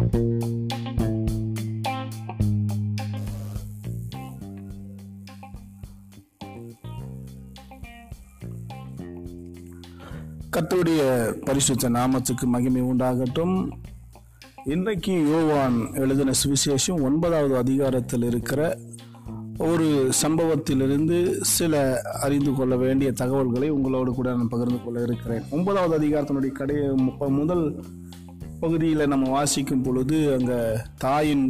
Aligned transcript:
கத்தோடைய 0.00 0.12
பரிசுத்த 11.32 11.90
நாமத்துக்கு 11.90 12.44
மகிமை 12.46 12.82
உண்டாகட்டும். 12.82 13.70
இன்றைக்கு 14.64 15.28
யோவான் 15.28 15.94
எழுதின 15.94 16.32
சுவிசேஷம் 16.42 17.02
ஒன்பதாவது 17.02 17.56
அதிகாரத்தில் 17.56 18.22
இருக்கிற 18.22 18.78
ஒரு 19.58 20.10
சம்பவத்திலிருந்து 20.22 21.40
சில 21.40 22.02
அறிந்து 22.02 22.52
கொள்ள 22.52 22.76
வேண்டிய 22.76 23.12
தகவல்களை 23.12 23.68
உங்களோடு 23.68 24.12
கூட 24.12 24.34
நான் 24.34 24.48
பகிர்ந்து 24.48 24.84
கொள்ள 24.84 25.02
இருக்கிறேன். 25.02 25.42
ஒன்பதாவது 25.50 25.94
அதிகாரத்தினுடைய 25.98 26.52
கடை 26.52 26.76
முதல் 27.28 27.84
பகுதியில் 28.62 29.10
நம்ம 29.12 29.28
வாசிக்கும் 29.30 29.82
பொழுது 29.82 30.16
அங்கே 30.34 30.58
தாயின் 31.04 31.44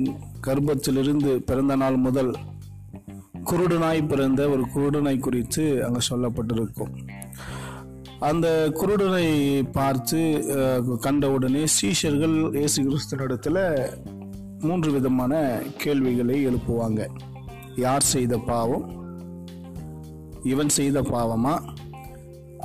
கர்ப்பத்திலிருந்து 0.47 1.30
பிறந்த 1.48 1.75
நாள் 1.83 1.97
முதல் 2.07 2.33
குருடனாய் 3.51 4.01
பிறந்த 4.11 4.41
ஒரு 4.53 4.65
குருடனை 4.75 5.15
குறித்து 5.19 5.65
அங்கே 5.84 6.01
சொல்லப்பட்டிருக்கும். 6.11 6.93
அந்த 8.29 8.47
குருடனை 8.81 9.27
பார்த்து 9.79 10.20
கண்ட 10.47 10.97
கண்டவுடனே 11.07 11.62
சீஷர்கள் 11.77 12.37
இயேசு 12.59 12.79
கிறிஸ்தனிடத்தில் 12.87 13.62
மூன்று 14.67 14.91
விதமான 14.97 15.42
கேள்விகளை 15.83 16.37
எழுப்புவாங்க. 16.47 17.09
யார் 17.87 18.06
செய்த 18.15 18.37
பாவம்? 18.51 18.87
இவன் 20.53 20.73
செய்த 20.79 21.01
பாவமா? 21.15 21.55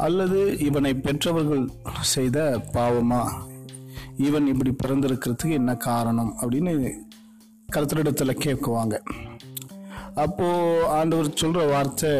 அல்லது 0.05 0.39
இவனை 0.67 0.93
பெற்றவர்கள் 1.07 1.65
செய்த 2.15 2.39
பாவமா? 2.73 3.23
இவன் 4.17 4.47
இப்படி 4.47 4.75
பிறந்திருக்கிறதுக்கு 4.83 5.51
என்ன 5.51 5.75
காரணம் 5.75 6.35
அப்படின்னு 6.41 6.91
கருத்தரிடத்தில் 7.73 8.41
கேட்குவாங்க. 8.45 8.95
அப்போது 10.15 10.85
ஆண்டவர் 10.87 11.33
சொல்கிற 11.33 11.65
வார்த்தை 11.65 12.11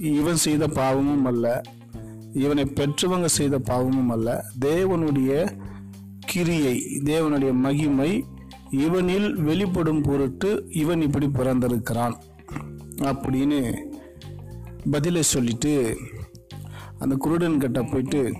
இவன் 0.00 0.36
செய்த 0.36 0.68
பாவமும் 0.68 1.24
அல்ல 1.24 1.60
இவனை 2.32 2.64
பெற்றவங்க 2.64 3.24
செய்த 3.24 3.58
பாவமும் 3.58 4.10
அல்ல. 4.10 4.44
தேவனுடைய 4.60 5.58
கிரியை 6.26 7.00
தேவனுடைய 7.04 7.52
மகிமை 7.52 8.24
இவனில் 8.70 9.34
வெளிப்படும் 9.34 10.02
பொருட்டு 10.02 10.66
இவன் 10.70 11.00
இப்படி 11.00 11.26
பிறந்திருக்கிறான். 11.26 12.16
அப்படின்னு 13.00 13.78
பதிலை 14.90 15.22
சொல்லிட்டு 15.22 15.96
அந்த 16.98 17.14
குருடன் 17.14 17.58
கிட்ட 17.58 17.82
போயிட்டு 17.82 18.34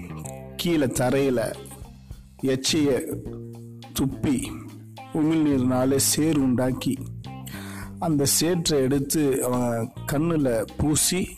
கீழே 0.57 0.87
தரையில் 0.87 1.43
எச்சிய 2.43 3.17
துப்பி 4.01 4.43
உமிழ்நீர்னால 5.15 5.97
சேறு 5.97 6.43
உண்டாக்கி 6.43 6.99
அந்த 7.99 8.25
சேற்றை 8.25 8.81
எடுத்து 8.81 9.45
அவன் 9.45 9.93
கண்ணில் 10.07 10.65
பூசி 10.77 11.29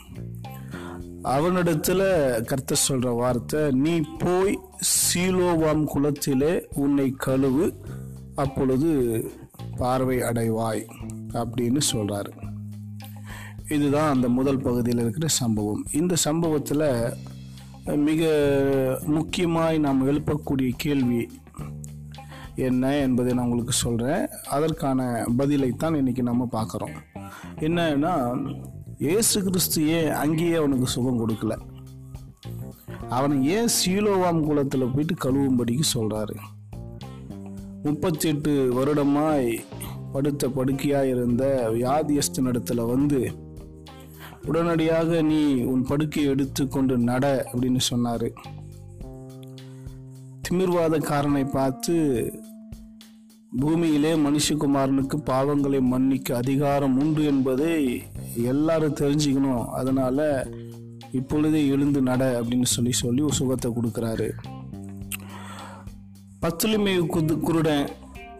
அவனிடத்துல 1.25 2.03
கர்த்த 2.43 2.75
சொல்ற 2.89 3.15
வார்த்தை 3.15 3.71
நீ 3.71 4.01
போய் 4.19 4.59
சீலோவாம் 4.79 5.85
குளத்திலே 5.85 6.67
உன்னை 6.75 7.17
கழுவு 7.27 7.75
அப்பொழுது 8.35 9.31
பார்வை 9.77 10.19
அடைவாய் 10.19 10.87
அப்படின்னு 11.33 11.81
சொல்றாரு. 11.93 12.31
இதுதான் 13.69 14.15
அந்த 14.15 14.29
முதல் 14.29 14.59
பகுதியில் 14.59 15.01
இருக்கிற 15.01 15.27
சம்பவம். 15.27 15.87
இந்த 15.93 16.15
சம்பவத்தில் 16.15 17.13
மிக 17.85 19.01
முக்கியமாய் 19.07 19.79
நாம் 19.79 20.07
எழுப்பக்கூடிய 20.07 20.71
கேள்வி 20.77 21.29
என்ன 22.55 22.97
என்பதை 22.97 23.35
நான் 23.35 23.45
உங்களுக்கு 23.45 23.73
சொல்கிறேன் 23.73 24.29
அதற்கான 24.49 25.25
பதிலைத்தான் 25.39 25.95
இன்றைக்கி 25.95 26.23
நம்ம 26.23 26.49
பார்க்குறோம். 26.53 26.97
என்னன்னா 27.59 28.45
ஏசு 28.99 29.43
கிறிஸ்து 29.43 29.89
ஏன் 29.89 30.11
அங்கேயே 30.11 30.55
அவனுக்கு 30.55 30.87
சுகம் 30.87 31.29
கொடுக்கல? 31.29 31.57
அவனை 33.09 33.47
ஏன் 33.47 33.69
சீலோவாம் 33.87 34.41
குளத்தில் 34.41 34.91
போயிட்டு 34.95 35.15
கழுவும்படிக்கு 35.15 35.83
சொல்கிறாரு 35.95 36.37
முப்பத்தெட்டு 37.83 38.73
வருடமாய் 38.75 39.59
படுத்த 40.13 40.49
படுக்கையாக 40.49 41.09
இருந்த 41.09 41.71
வியாதியஸ்தனிடத்துல 41.73 42.87
வந்து 42.87 43.49
உடனடியாக 44.47 45.23
நீ 45.23 45.63
உன் 45.63 45.83
படுக்கையை 45.83 46.33
எடுத்து 46.33 46.69
கொண்டு 46.69 46.99
நட 46.99 47.51
அப்படின்னு 47.53 47.81
சொன்னாரு. 47.91 48.29
திமிர்வாதக்காரனை 50.49 51.51
பார்த்து 51.51 51.95
பூமியிலே 53.59 54.15
மனுஷகுமாரனுக்கு 54.15 55.17
பாவங்களை 55.27 55.81
மன்னிக்க 55.81 56.37
அதிகாரம் 56.37 56.99
உண்டு 56.99 57.25
என்பதை 57.25 58.03
எல்லாரும் 58.35 58.95
தெரிஞ்சுக்கணும். 58.95 59.65
அதனால 59.65 60.47
இப்பொழுதே 61.13 61.67
எழுந்து 61.67 62.01
நட 62.03 62.41
அப்படின்னு 62.41 62.65
சொல்லி 62.65 62.93
சொல்லி 62.93 63.23
ஒரு 63.23 63.33
சுகத்தை 63.33 63.73
கொடுக்குறாரு. 63.73 64.31
பத்துலிமை 66.41 67.01
குது 67.01 67.41
குருடன் 67.41 67.89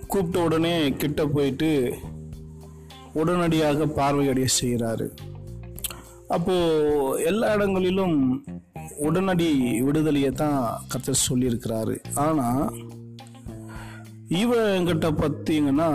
கூப்பிட்ட 0.07 0.43
உடனே 0.43 0.93
கிட்ட 0.93 1.27
போயிட்டு 1.27 1.95
உடனடியாக 3.13 3.87
பார்வையடைய 3.87 4.47
செய்கிறாரு. 4.61 5.09
அப்போ 6.37 6.55
எல்லா 7.25 7.47
இடங்களிலும் 7.55 8.19
உடனடி 8.99 9.49
விடுதலையை 9.81 10.31
தான் 10.31 10.59
கத்தர் 10.93 11.25
சொல்லியிருக்கிறாரு. 11.29 11.97
ஆனா 12.15 12.49
இவங்கிட்ட 14.43 15.07
பார்த்தீங்கன்னா 15.21 15.89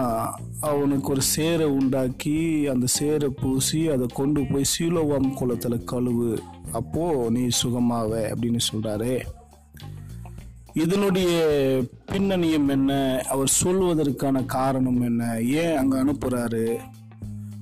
அவனுக்கு 0.62 1.10
ஒரு 1.10 1.22
சேரை 1.36 1.68
உண்டாக்கி 1.80 2.68
அந்த 2.68 2.86
சேரை 3.00 3.30
பூசி 3.42 3.82
அதை 3.90 4.08
கொண்டு 4.14 4.42
போய் 4.52 4.72
சீலோவாம் 4.74 5.34
குளத்தில் 5.34 5.88
கழுவு. 5.92 6.32
அப்போ 6.72 7.06
நீ 7.30 7.44
சுகமாவ 7.62 8.12
அப்படின்னு 8.34 8.62
சொல்றாரு. 8.74 9.16
இதனுடைய 10.74 11.34
பின்னணியம் 12.12 12.68
என்ன? 12.68 12.92
அவர் 13.30 13.52
சொல்வதற்கான 13.64 14.46
காரணம் 14.46 15.02
என்ன? 15.02 15.42
ஏன் 15.42 15.78
அங்கே 15.78 15.98
அனுப்புறாரு? 15.98 16.68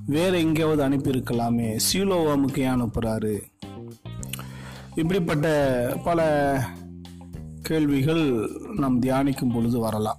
வேற 0.06 0.38
எங்கேயாவது 0.38 0.88
அனுப்பியிருக்கலாமே. 0.88 1.78
சியூலோவாமுக்கு 1.86 2.58
ஏன் 2.58 2.82
அனுப்புகிறாரு 2.82 3.42
இப்படிப்பட்ட 4.94 5.46
பல 6.04 6.20
கேள்விகள் 7.62 8.50
நாம் 8.76 9.02
தியானிக்கும் 9.02 9.52
பொழுது 9.54 9.78
வரலாம். 9.78 10.16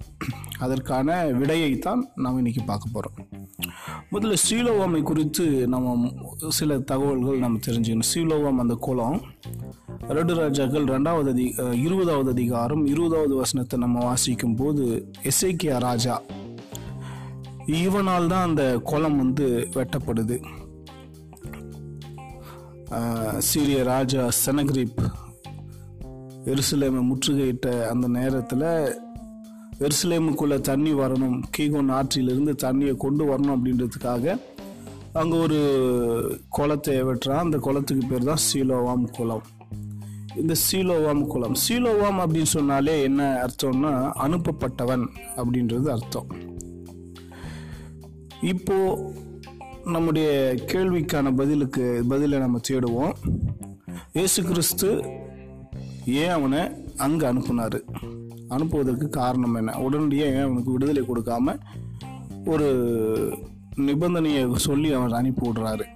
அதற்கான 0.58 1.24
விடையைத்தான் 1.24 2.02
நாம் 2.14 2.36
இன்னைக்கு 2.36 2.62
பார்க்க 2.62 2.88
போகிறோம் 2.92 3.28
முதல்ல 4.12 4.36
ஸ்ரீலோவாமை 4.42 5.02
குறித்து 5.02 5.68
நம்ம 5.68 6.12
சில 6.48 6.78
தகவல்கள் 6.78 7.38
நம்ம 7.38 7.58
தெரிஞ்சுக்கணும். 7.66 8.08
ஸ்ரீலோவாம் 8.14 8.62
அந்த 8.64 8.74
குளம். 8.74 9.20
ரெண்டு 10.08 10.34
ராஜாக்கள் 10.34 10.84
ரெண்டாவது 10.84 11.28
அதி 11.28 11.54
இருபதாவது 11.82 12.30
அதிகாரம் 12.30 12.86
இருபதாவது 12.86 13.34
வசனத்தை 13.34 13.78
நம்ம 13.78 14.04
வாசிக்கும் 14.04 14.54
போது 14.54 15.12
எசேக்கியா 15.22 15.78
ராஜா 15.78 16.22
இவனால் 17.66 18.28
தான் 18.32 18.46
அந்த 18.48 18.64
குளம் 18.90 19.16
வந்து 19.16 19.46
வெட்டப்படுது. 19.74 20.36
சீரிய 23.38 23.78
ராஜா 23.82 24.22
செனக்ரிப் 24.44 25.00
எருசலேமை 26.52 27.00
முற்றுகையிட்ட 27.08 27.68
அந்த 27.92 28.06
நேரத்தில் 28.18 28.68
எருசலேமுக்குள்ள 29.84 30.56
தண்ணி 30.60 30.92
வரணும் 30.92 31.38
கீகோன் 31.56 31.90
ஆற்றிலிருந்து 31.96 32.52
தண்ணியை 32.64 32.94
கொண்டு 32.96 33.24
வரணும் 33.30 33.54
அப்படின்றதுக்காக 33.56 34.36
அங்கே 35.12 35.36
ஒரு 35.36 35.60
குளத்தை 36.48 36.96
வெட்டுறான். 37.02 37.44
அந்த 37.46 37.58
குளத்துக்கு 37.58 38.04
பேர் 38.06 38.28
தான் 38.30 38.44
சீலோவாம் 38.48 39.06
குளம். 39.18 39.44
இந்த 40.40 40.54
சீலோவாம் 40.66 41.26
குளம் 41.26 41.56
சீலோவாம் 41.68 42.20
அப்படின்னு 42.24 42.52
சொன்னாலே 42.56 43.02
என்ன 43.02 43.22
அர்த்தம்னா 43.44 43.92
அனுப்பப்பட்டவன் 44.26 45.06
அப்படின்றது 45.36 45.88
அர்த்தம். 45.96 46.30
இப்போ 48.40 48.76
நம்முடைய 49.84 50.28
கேள்விக்கான 50.72 51.32
பதிலுக்கு 51.36 52.04
பதிலை 52.08 52.38
நம்ம 52.38 52.60
தேடுவோம். 52.68 53.14
இயேசு 54.12 54.42
கிறிஸ்து 54.42 54.88
ஏன் 56.04 56.28
அவனை 56.28 56.60
அங்கே 56.96 57.26
அனுப்புனார்? 57.26 57.78
அனுப்புவதற்கு 58.48 59.08
காரணம் 59.08 59.54
என்ன? 59.54 59.78
உடனடியாக 59.78 60.32
ஏன் 60.32 60.46
அவனுக்கு 60.46 60.72
விடுதலை 60.72 61.02
கொடுக்காம 61.02 61.56
ஒரு 62.46 62.68
நிபந்தனையை 63.76 64.54
சொல்லி 64.54 64.92
அவர் 64.92 65.12
அனுப்பி 65.12 65.48
விடுறாரு. 65.48 65.86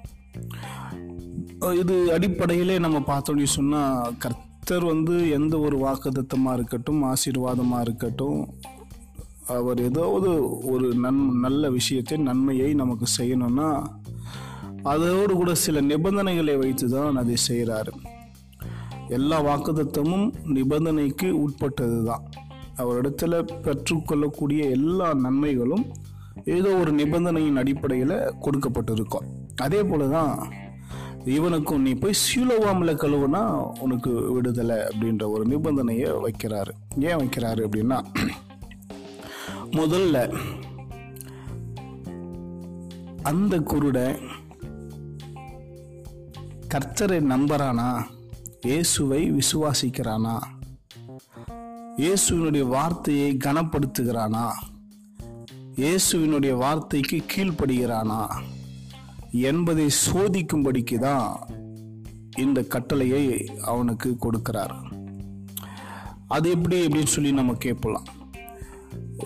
இது 1.83 2.13
அடிப்படையிலே 2.13 2.79
நம்ம 2.79 2.99
பார்த்தோம்னு 2.99 3.43
சொன்னால் 3.43 4.17
கர்த்தர் 4.19 4.85
வந்து 4.85 5.31
எந்த 5.31 5.59
ஒரு 5.59 5.77
வாக்குதத்தமாக 5.87 6.55
இருக்கட்டும் 6.55 7.03
ஆசீர்வாதமாக 7.03 7.81
இருக்கட்டும் 7.81 8.41
அவர் 9.55 9.81
ஏதாவது 9.83 10.31
ஒரு 10.73 10.89
நன் 10.95 11.23
நல்ல 11.39 11.71
விஷயத்தை 11.71 12.17
நன்மையை 12.19 12.75
நமக்கு 12.75 13.07
செய்யணும்னா 13.19 13.69
அதோடு 14.83 15.33
கூட 15.35 15.55
சில 15.55 15.81
நிபந்தனைகளை 15.81 16.57
வைத்து 16.57 16.87
தான் 16.91 17.17
அதை 17.17 17.37
செய்கிறாரு 17.49 17.93
எல்லா 19.09 19.39
வாக்குதத்தமும் 19.41 20.27
நிபந்தனைக்கு 20.57 21.31
உட்பட்டது 21.45 22.05
தான் 22.05 22.25
அவரிடத்துல 22.79 23.41
பெற்றுக்கொள்ளக்கூடிய 23.63 24.63
எல்லா 24.71 25.09
நன்மைகளும் 25.15 25.85
ஏதோ 26.45 26.71
ஒரு 26.77 26.93
நிபந்தனையின் 26.93 27.57
அடிப்படையில் 27.57 28.15
கொடுக்கப்பட்டிருக்கும். 28.45 29.27
அதே 29.57 29.81
போல 29.83 30.07
தான் 30.07 30.35
இவனுக்கும் 31.25 31.83
நீ 31.83 31.93
போய் 31.95 32.21
சீலோவாமில் 32.25 33.01
கழுவுனா 33.03 33.43
உனக்கு 33.81 34.33
விடுதலை 34.33 34.77
அப்படின்ற 34.77 35.25
ஒரு 35.31 35.45
நிபந்தனையை 35.47 36.11
வைக்கிறாரு. 36.27 36.73
ஏன் 36.99 37.21
வைக்கிறாரு 37.21 37.61
அப்படின்னா 37.67 37.99
முதல்ல 39.71 40.41
அந்த 43.23 43.59
குருடை 43.59 44.21
கர்த்தரை 46.69 47.19
நம்புறானா? 47.33 48.05
இயேசுவை 48.61 49.33
விசுவாசிக்கிறானா? 49.33 50.39
இயேசுவினுடைய 51.97 52.69
வார்த்தையை 52.69 53.37
கனப்படுத்துகிறானா? 53.45 54.51
இயேசுவினுடைய 55.75 56.57
வார்த்தைக்கு 56.57 57.23
கீழ்ப்படுகிறானா? 57.37 58.29
என்பதை 59.31 59.91
சோதிக்கும்படிக்கு 60.13 60.99
தான் 60.99 61.47
இந்த 62.37 62.63
கட்டளையை 62.63 63.47
அவனுக்கு 63.61 64.17
கொடுக்கிறார். 64.21 64.77
அது 66.27 66.51
எப்படி 66.51 66.87
அப்படின்னு 66.87 67.07
சொல்லி 67.07 67.33
நம்ம 67.33 67.53
கேட்போலாம். 67.53 68.19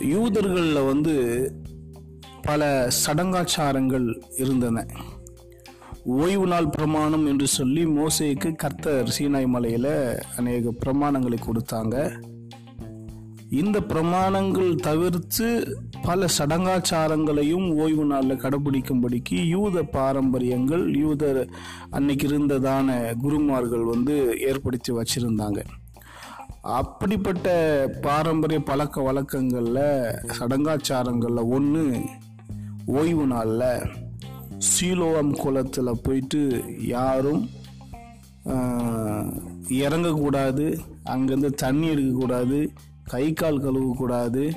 யூதர்களில் 0.00 0.86
வந்து 0.86 1.14
பல 2.42 2.90
சடங்காச்சாரங்கள் 3.06 4.20
இருந்தன. 4.36 4.86
ஓய்வு 6.04 6.46
நாள் 6.46 6.68
பிரமாணம் 6.68 7.26
என்று 7.26 7.46
சொல்லி 7.46 7.86
மோசைக்கு 7.86 8.54
கர்த்தர் 8.54 9.14
சீனாய் 9.18 9.46
மலையில் 9.46 10.22
அநேக 10.36 10.72
பிரமாணங்களை 10.86 11.38
கொடுத்தாங்க. 11.46 12.22
இந்த 13.50 13.80
பிரமாணங்கள் 13.80 14.74
தவிர்த்து 14.74 15.78
பல 16.02 16.26
சடங்காச்சாரங்களையும் 16.38 17.74
ஓய்வு 17.74 18.04
நாளில் 18.04 18.40
கடைபிடிக்கும்படிக்கு 18.40 19.48
யூத 19.48 19.82
பாரம்பரியங்கள் 19.82 20.94
யூத 20.96 21.46
அன்னைக்கு 21.90 22.28
இருந்ததான 22.28 23.14
குருமார்கள் 23.16 23.82
வந்து 23.82 24.36
ஏற்படுத்தி 24.40 24.92
வச்சுருந்தாங்க. 24.92 25.64
அப்படிப்பட்ட 26.64 27.48
பாரம்பரிய 28.00 28.62
பழக்க 28.62 29.02
வழக்கங்களில் 29.02 30.16
சடங்காச்சாரங்களில் 30.38 31.48
ஒன்று 31.48 32.00
ஓய்வு 32.86 33.26
நாளில் 33.26 33.90
சீலோவம் 34.58 35.36
குளத்தில் 35.36 36.00
போயிட்டு 36.02 36.64
யாரும் 36.86 37.48
இறங்கக்கூடாது 39.68 40.78
அங்கேருந்து 41.04 41.50
தண்ணி 41.54 41.86
எடுக்கக்கூடாது 41.86 42.72
கை 43.04 43.32
கால் 43.32 43.60
கழுவக்கூடாது 43.60 44.52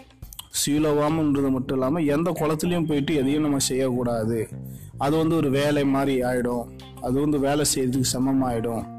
சீலோவாமன்றது 0.66 1.50
மட்டும் 1.50 1.78
இல்லாமல் 1.78 2.06
எந்த 2.06 2.32
குளத்துலையும் 2.32 2.86
போயிட்டு 2.86 3.16
எதையும் 3.16 3.42
நம்ம 3.42 3.58
செய்யக்கூடாது. 3.58 4.50
அது 4.98 5.18
வந்து 5.18 5.36
ஒரு 5.36 5.50
வேலை 5.50 5.86
மாதிரி 5.86 6.22
ஆகிடும் 6.22 6.70
அது 7.02 7.20
வந்து 7.20 7.40
வேலை 7.40 7.66
செய்யறதுக்கு 7.76 8.04
சமமாயிடும். 8.14 8.97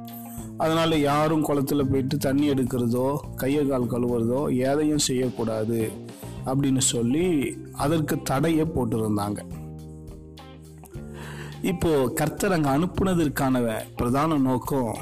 அதனால் 0.59 0.95
யாரும் 1.01 1.45
குளத்துல 1.45 1.83
போயிட்டு 1.91 2.17
தண்ணி 2.17 2.47
எடுக்கிறதோ 2.51 3.07
கையை 3.37 3.63
கால் 3.67 3.93
கழுவுறதோ 3.93 4.41
எதையும் 4.71 5.07
செய்யக்கூடாது 5.09 5.81
அப்படின்னு 6.47 6.83
சொல்லி 6.93 7.27
அதற்கு 7.85 8.15
தடையை 8.23 8.65
போட்டிருந்தாங்க. 8.67 9.41
இப்போ 11.63 11.91
கர்த்தர் 12.09 12.53
அங்கே 12.53 12.69
அனுப்புனதற்கான 12.69 13.63
பிரதான 13.97 14.39
நோக்கம் 14.39 14.93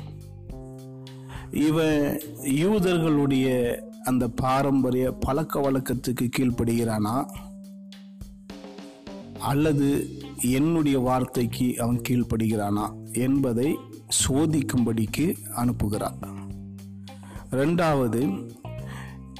இவன் 1.68 2.20
யூதர்களுடைய 2.62 3.48
அந்த 4.04 4.24
பாரம்பரிய 4.28 5.06
பழக்க 5.26 5.60
வழக்கத்துக்கு 5.60 6.26
கீழ்ப்படுகிறானா? 6.36 7.16
அல்லது 9.50 9.88
என்னுடைய 10.56 10.98
வார்த்தைக்கு 10.98 11.66
அவன் 11.78 12.00
கீழ்ப்படுகிறானா 12.08 12.86
என்பதை 13.24 13.68
சோதிக்கும்படிக்கு 14.28 15.36
அனுப்புகிறார். 15.56 16.34
ரெண்டாவது 17.50 18.50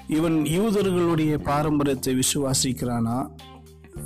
இவன் 0.07 0.33
யூதர்களுடைய 0.33 1.35
பாரம்பரியத்தை 1.35 2.19
விசுவாசிக்கிறானா? 2.19 3.31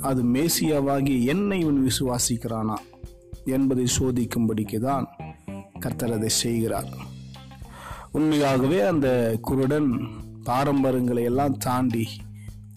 அது 0.01 0.23
மேசியாவாகி 0.23 1.25
என்னை 1.25 1.59
இவன் 1.59 1.87
விசுவாசிக்கிறானா? 1.87 2.75
என்பதை 3.45 3.87
சோதிக்கும்படிக்கு 3.99 4.79
தான் 4.79 5.09
கர்த்தர் 5.79 6.13
அதை 6.13 6.29
செய்கிறார். 6.29 6.89
உண்மையாகவே 8.11 8.79
அந்த 8.79 9.37
குருடன் 9.41 10.07
பாரம்பரியங்களை 10.43 11.23
எல்லாம் 11.23 11.57
தாண்டி 11.57 12.07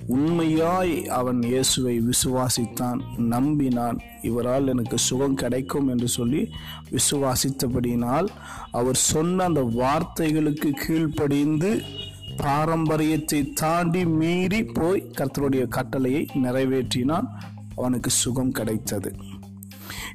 உண்மையாய் 0.07 1.09
அவன் 1.09 1.43
இயேசுவை 1.43 2.01
விசுவாசித்தான் 2.01 3.01
நம்பினான். 3.17 3.99
இவரால் 4.23 4.67
எனக்கு 4.67 4.99
சுகம் 4.99 5.35
கிடைக்கும் 5.35 5.89
என்று 5.89 6.09
சொல்லி 6.09 6.49
விசுவாசித்தபடியினால் 6.91 8.27
அவர் 8.71 8.97
சொன்ன 8.97 9.45
அந்த 9.45 9.61
வார்த்தைகளுக்கு 9.63 10.71
கீழ்ப்படிந்து 10.87 11.83
பாரம்பரியத்தை 12.37 13.53
தாண்டி 13.53 14.07
மீறி 14.07 14.65
போய் 14.65 15.11
கர்த்தருடைய 15.19 15.69
கட்டளையை 15.69 16.27
நிறைவேற்றினான். 16.35 17.27
அவனுக்கு 17.75 18.11
சுகம் 18.11 18.51
கிடைத்தது. 18.51 19.15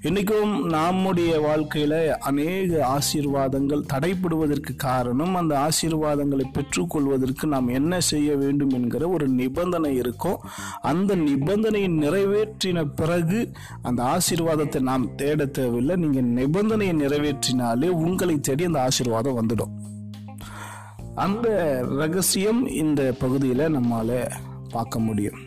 இன்னைக்கும் 0.03 0.65
நம்முடைய 0.65 1.31
வாழ்க்கையில 1.39 2.09
அநேக 2.09 2.87
ஆசீர்வாதங்கள் 2.87 3.81
தடைப்படுவதற்கு 3.93 4.75
காரணம் 4.75 5.35
அந்த 5.35 5.53
ஆசீர்வாதங்களை 5.59 6.45
பெற்றுக்கொள்வதற்கு 6.53 7.45
நாம் 7.45 7.67
என்ன 7.67 7.99
செய்ய 7.99 8.35
வேண்டும் 8.35 8.69
என்கிற 8.69 9.09
ஒரு 9.09 9.27
நிபந்தனை 9.27 9.95
இருக்கும். 9.95 10.37
அந்த 10.81 11.15
நிபந்தனையை 11.15 11.89
நிறைவேற்றின 12.03 12.85
பிறகு 12.95 13.51
அந்த 13.81 14.03
ஆசீர்வாதத்தை 14.03 14.79
நாம் 14.79 15.15
தேட 15.15 15.45
தேவையில்லை. 15.45 15.95
நீங்க 15.95 16.21
நிபந்தனையை 16.41 16.95
நிறைவேற்றினாலே 17.03 17.89
உங்களை 17.89 18.39
தேடி 18.39 18.63
அந்த 18.63 18.81
ஆசீர்வாதம் 18.81 19.39
வந்துடும். 19.41 19.75
அந்த 21.15 21.47
ரகசியம் 21.89 22.67
இந்த 22.67 23.13
பகுதியில் 23.19 23.69
நம்மால் 23.69 24.31
பார்க்க 24.69 24.99
முடியும். 24.99 25.39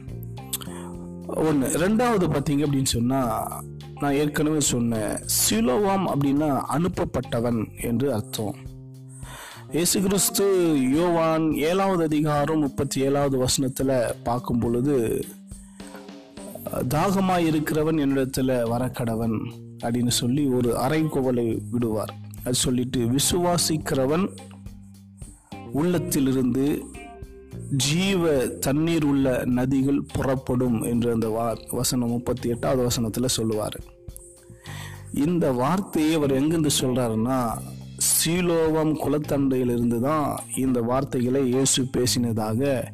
ஒன்று 1.26 1.66
ரெண்டாவது 1.68 2.26
பார்த்தீங்க 2.32 2.64
அப்படின்னு 2.64 2.94
சொன்னால் 2.96 3.70
நான் 4.02 4.18
ஏற்கனவே 4.22 4.60
சொன்னேன். 4.72 5.14
சிலோவாம் 5.38 6.06
அப்படின்னா 6.12 6.50
அனுப்பப்பட்டவன் 6.76 7.60
என்று 7.88 8.08
அர்த்தம். 8.18 8.56
இயேசு 9.76 9.98
கிறிஸ்து 10.06 10.46
யோவான் 10.96 11.46
ஏழாவது 11.68 12.02
அதிகாரம் 12.02 12.64
முப்பத்தி 12.64 12.98
ஏழாவது 13.06 13.36
வசனத்தில் 13.38 13.92
பார்க்கும் 14.26 14.58
பொழுது 14.58 14.96
தாகமாக 16.94 17.46
இருக்கிறவன் 17.50 18.00
என்னிடத்தில் 18.04 18.52
வரக்கடவன் 18.72 19.36
அப்படின்னு 19.82 20.12
சொல்லி 20.22 20.44
ஒரு 20.58 20.70
அரைக்கோவலை 20.84 21.46
விடுவார். 21.70 22.12
அது 22.44 22.56
சொல்லிட்டு 22.66 23.00
விசுவாசிக்கிறவன் 23.16 24.26
உள்ளத்திலிருந்து 25.80 26.66
ஜீவ 27.86 28.32
தண்ணீர் 28.66 29.04
உள்ள 29.04 29.26
நதிகள் 29.58 30.00
புறப்படும் 30.14 30.78
என்று 30.90 31.08
அந்த 31.12 31.28
வா 31.28 31.46
வசனம் 31.78 32.12
முப்பத்தி 32.14 32.46
எட்டாவது 32.48 32.82
வசனத்தில் 32.88 33.34
சொல்லுவார். 33.36 33.76
இந்த 35.14 35.52
வார்த்தையை 35.52 36.14
அவர் 36.14 36.32
எங்கிருந்து 36.32 36.70
சொல்றாருன்னா 36.80 37.38
சீலோவம் 38.10 38.92
குலத்தண்டையிலிருந்து 39.04 40.00
தான் 40.00 40.40
இந்த 40.56 40.80
வார்த்தைகளை 40.80 41.42
இயேசு 41.48 41.82
பேசினதாக 41.96 42.90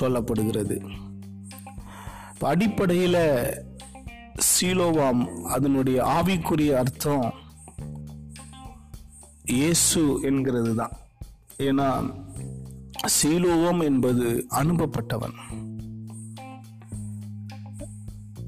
சொல்லப்படுகிறது. 0.00 0.76
அடிப்படையில் 2.52 3.22
சீலோவாம் 4.50 5.22
அதனுடைய 5.44 5.98
ஆவிக்குரிய 6.04 6.72
அர்த்தம் 6.72 7.34
இயேசு 9.44 10.20
என்கிறது 10.22 10.74
தான் 10.74 10.94
ஏன்னா 11.58 11.88
சீலோவம் 13.16 13.82
என்பது 13.82 14.46
அனுப்பப்பட்டவன். 14.48 15.36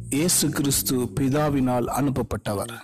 இயேசு 0.09 0.49
கிறிஸ்து 0.49 0.97
பிதாவினால் 0.97 1.87
அனுப்பப்பட்டவர். 1.99 2.75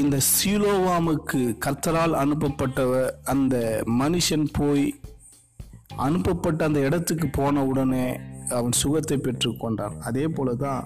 இந்த 0.00 0.16
சீலோவாமுக்கு 0.32 1.40
கர்த்தரால் 1.64 2.14
அனுப்பப்பட்டவ 2.22 2.92
அந்த 3.32 3.54
மனுஷன் 4.00 4.46
போய் 4.58 4.84
அனுப்பப்பட்ட 6.06 6.60
அந்த 6.68 6.80
இடத்துக்கு 6.80 7.26
போன 7.38 7.64
உடனே 7.70 8.04
அவன் 8.58 8.76
சுகத்தை 8.80 9.16
பெற்றுக்கொண்டான் 9.16 9.96
அதே 10.08 10.24
போல 10.28 10.54
தான் 10.64 10.84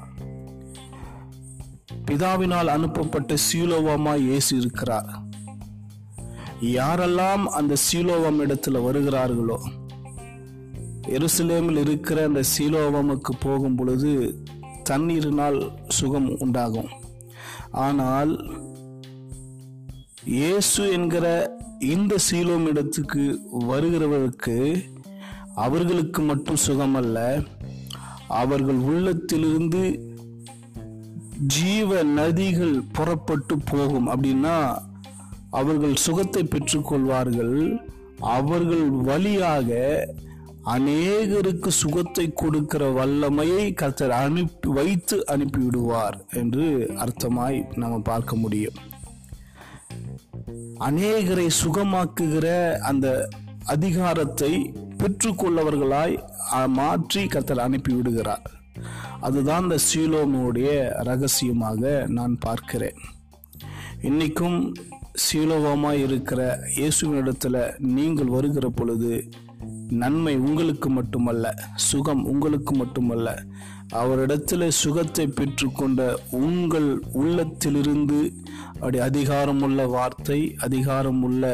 பிதாவினால் 2.08 2.70
அனுப்பப்பட்ட 2.76 3.34
சீலோவாமா 3.46 4.14
இயேசு 4.24 4.50
இருக்கிறார். 4.60 5.10
யாரெல்லாம் 6.78 7.44
அந்த 7.58 7.74
சீலோவம் 7.86 8.40
இடத்துல 8.44 8.82
வருகிறார்களோ 8.86 9.58
எருசலேமில் 11.16 11.80
இருக்கிற 11.84 12.18
அந்த 12.24 12.42
சீலோவமுக்கு 12.52 13.32
போகும் 13.40 13.76
பொழுது 13.76 14.12
தண்ணீரினால் 14.90 15.58
சுகம் 15.98 16.30
உண்டாகும். 16.44 16.90
ஆனால் 17.86 18.32
இயேசு 20.26 20.92
என்கிற 20.92 21.56
இந்த 21.78 22.16
சீலோம் 22.26 22.66
இடத்துக்கு 22.66 23.22
வருகிறவருக்கு 23.68 24.84
அவர்களுக்கு 25.54 26.22
மட்டும் 26.22 26.60
சுகமல்ல 26.66 27.44
அவர்கள் 28.28 28.76
உள்ளத்திலிருந்து 28.76 29.82
ஜீவ 31.56 32.04
நதிகள் 32.04 32.80
புறப்பட்டு 32.92 33.58
போகும். 33.58 34.08
அப்படின்னா 34.08 34.76
அவர்கள் 35.50 35.94
சுகத்தை 35.94 36.44
பெற்றுக்கொள்வார்கள். 36.44 37.80
அவர்கள் 38.18 38.88
வழியாக 38.90 39.70
அநேகருக்கு 40.64 41.68
சுகத்தை 41.68 42.32
கொடுக்கிற 42.32 42.90
வல்லமையை 42.90 43.72
கர்த்தர் 43.72 44.10
அனுப்பி 44.10 44.68
வைத்து 44.68 45.24
அனுப்பிவிடுவார் 45.32 46.18
என்று 46.32 46.66
அர்த்தமாய் 46.96 47.64
நாம் 47.74 48.02
பார்க்க 48.02 48.36
முடியும். 48.36 48.80
அநேகரை 50.80 51.46
சுகமாக்குகிற 51.62 52.78
அந்த 52.80 53.28
அதிகாரத்தை 53.64 54.72
பெற்றுக்கொள்ளவர்களாய் 54.98 56.24
மாற்றி 56.66 57.26
கர்த்தர் 57.26 57.58
அனுப்பி 57.58 57.94
விடுகிறார் 57.94 58.42
அதுதான் 59.20 59.62
இந்த 59.62 59.78
சீலோமோடைய 59.94 60.92
ரகசியமாக 60.92 62.06
நான் 62.06 62.38
பார்க்கிறேன். 62.38 62.94
இன்னைக்கும் 64.02 64.74
சீலோகமாக 65.14 65.92
இருக்கிற 65.92 66.66
இயேசுவினிடத்தில் 66.76 67.76
நீங்கள் 67.78 68.26
வருகிற 68.26 68.68
பொழுது 68.68 69.30
நன்மை 69.88 70.36
உங்களுக்கு 70.36 70.90
மட்டுமல்ல 70.90 71.54
சுகம் 71.74 72.24
உங்களுக்கு 72.24 72.74
மட்டுமல்ல 72.74 73.44
அவரிடத்தில் 73.92 74.70
சுகத்தை 74.70 75.26
பெற்றுக்கொண்ட 75.26 76.14
உங்கள் 76.30 77.00
உள்ளத்திலிருந்து 77.12 78.34
அவருடைய 78.84 79.10
அதிகாரமுள்ள 79.10 79.86
வார்த்தை 79.88 80.56
அதிகாரமுள்ள 80.60 81.44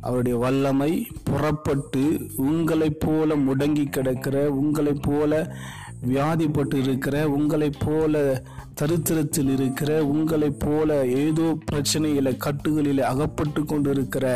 அவருடைய 0.00 0.38
வல்லமை 0.38 1.06
புறப்பட்டு 1.24 2.02
உங்களைப் 2.36 3.00
போல 3.00 3.36
முடங்கி 3.36 3.90
கிடக்கிற 3.90 4.50
உங்களைப் 4.50 5.02
போல 5.02 5.32
வியாதிப்பட்டு 6.08 6.74
இருக்கிற 6.74 7.28
உங்களைப் 7.28 7.80
போல 7.86 8.42
தரித்திரத்தில் 8.80 9.50
இருக்கிற 9.52 10.04
உங்களைப் 10.04 10.58
போல 10.58 11.06
ஏதோ 11.06 11.58
பிரச்சனையில் 11.70 12.36
கட்டுகளில் 12.36 13.02
அகப்பட்டு 13.02 13.64
கொண்டிருக்கிற 13.64 14.26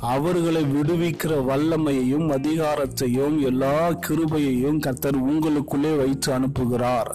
அவர்களை 0.00 0.62
விடுவிக்கிற 0.62 1.32
வல்லமையையும் 1.50 2.28
அதிகாரத்தையும் 2.38 3.38
எல்லா 3.40 3.90
கிருபையையும் 4.06 4.78
கர்த்தர் 4.78 5.24
உங்களுக்குள்ளே 5.24 5.96
வைத்து 5.96 6.38
அனுப்புகிறார். 6.38 7.12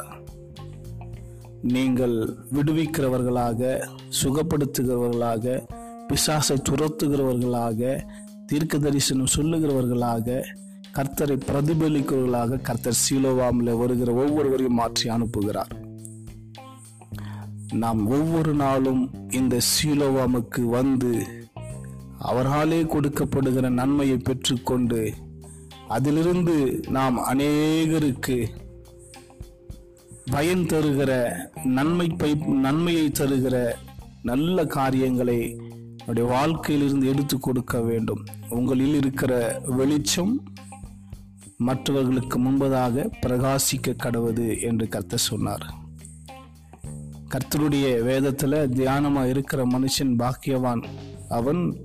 நீங்கள் 1.65 2.37
விடுவிக்கிறவர்களாக 2.53 3.87
சுகப்படுத்துகிறவர்களாக 4.23 5.67
பிசாசை 6.07 6.57
துரத்துகிறவர்களாக 6.69 8.03
தீர்க்க 8.45 8.77
தரிசனம் 8.77 9.27
சொல்லுகிறவர்களாக 9.37 10.43
கர்த்தரை 10.93 11.39
பிரதிபலிக்கிறவர்களாக 11.47 12.61
கர்த்தர் 12.61 12.97
சீலோவாமில் 13.09 13.77
வருகிற 13.77 14.13
ஒவ்வொருவரையும் 14.13 14.73
மாற்றி 14.73 15.09
அனுப்புகிறார். 15.09 15.71
நாம் 17.73 18.07
ஒவ்வொரு 18.07 18.53
நாளும் 18.53 19.09
இந்த 19.29 19.57
சீலோவாமுக்கு 19.57 20.61
வந்து 20.61 21.27
அவராலே 22.25 22.87
கொடுக்கப்படுகிற 22.87 23.69
நன்மையை 23.69 24.17
பெற்றுக்கொண்டு 24.17 25.13
அதிலிருந்து 25.87 26.83
நாம் 26.89 27.17
அநேகருக்கு 27.17 28.47
பயன் 30.31 30.65
தருகிற 30.65 31.35
நன்மை 31.63 32.07
பை 32.07 32.33
நன்மையை 32.35 33.11
தருகிற 33.13 33.73
நல்ல 34.21 34.65
காரியங்களை 34.65 35.61
நம்முடைய 35.97 36.29
வாழ்க்கையிலிருந்து 36.29 37.07
எடுத்து 37.07 37.39
கொடுக்க 37.39 37.81
வேண்டும். 37.81 38.25
உங்களில் 38.49 38.95
இருக்கிற 38.95 39.61
வெளிச்சம் 39.65 40.43
மற்றவர்களுக்கு 41.57 42.39
முன்பதாக 42.39 43.11
பிரகாசிக்க 43.21 43.87
கடவுது 43.87 44.61
என்று 44.61 44.87
கர்த்தர் 44.87 45.19
சொன்னார். 45.19 45.73
கர்த்தருடைய 47.29 48.03
வேதத்தில் 48.03 48.51
தியானமாக 48.51 49.29
இருக்கிற 49.29 49.65
மனுஷன் 49.65 50.17
பாக்கியவான். 50.17 50.83
அவன் 51.29 51.81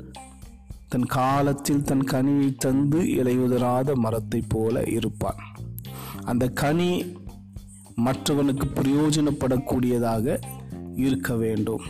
தன் 0.88 1.06
காலத்தில் 1.06 1.82
தன் 1.82 2.04
கனியை 2.04 2.54
தந்து 2.54 3.00
இலையுதராத 3.02 3.94
மரத்தைப் 3.94 4.48
போல 4.48 4.82
இருப்பான். 4.82 5.36
அந்த 6.24 6.48
கனி 6.48 7.18
மற்றவனுக்கு 8.04 8.66
பிரயோஜனப்படக்கூடியதாக 8.80 10.36
இருக்க 11.06 11.34
வேண்டும். 11.42 11.84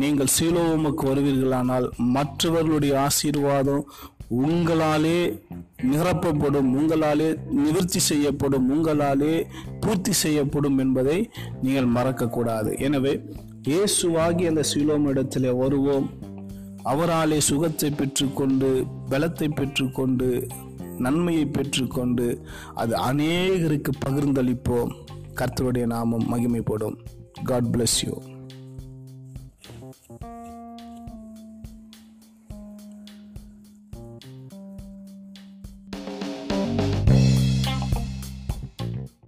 நீங்கள் 0.00 0.32
சீலோவமுக்கு 0.36 1.04
வருவீர்களானால் 1.10 1.86
மற்றவர்களுடைய 2.16 2.94
ஆசீர்வாதம் 3.00 3.84
உங்களாலே 4.46 5.18
நிரப்பப்படும் 5.90 6.68
உங்களாலே 6.78 7.28
நிவர்த்தி 7.64 8.00
செய்யப்படும் 8.08 8.68
உங்களாலே 8.74 9.34
பூர்த்தி 9.80 10.12
செய்யப்படும் 10.12 10.78
என்பதை 10.78 11.18
நீங்கள் 11.62 11.94
மறக்கக்கூடாது. 11.96 12.70
எனவே 12.78 13.14
இயேசுவாகி 13.68 14.44
அந்த 14.48 14.62
சீலோம் 14.72 15.06
இடத்திலே 15.06 15.50
வருவோம். 15.62 16.06
அவராலே 16.92 17.38
சுகத்தை 17.38 17.90
பெற்றுக்கொண்டு 17.90 18.70
பலத்தை 19.10 19.48
பெற்றுக்கொண்டு 19.54 20.28
நன்மையை 20.98 21.46
பெற்றுக்கொண்டு 21.46 22.40
அது 22.74 22.96
அநேகருக்கு 22.96 23.88
பகிர்ந்தளிப்போம். 24.06 24.94
கர்த்தருடைய 25.34 25.86
நாமம் 25.86 26.34
மகிமைப்படும். 26.34 26.96
God 27.44 27.64
bless 27.64 28.06
you 28.06 28.31